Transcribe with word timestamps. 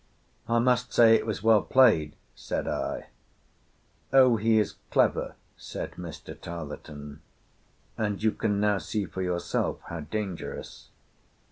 "I 0.49 0.57
must 0.57 0.91
say 0.91 1.13
it 1.13 1.27
was 1.27 1.43
well 1.43 1.61
played, 1.61 2.15
said 2.33 2.67
I. 2.67 3.09
"O! 4.11 4.35
he 4.37 4.57
is 4.57 4.77
clever," 4.89 5.35
said 5.57 5.91
Mr. 5.91 6.33
Tarleton, 6.41 7.21
"and 7.99 8.23
you 8.23 8.31
can 8.31 8.59
now 8.59 8.79
see 8.79 9.05
for 9.05 9.21
yourself 9.21 9.79
how 9.89 9.99
dangerous. 9.99 10.89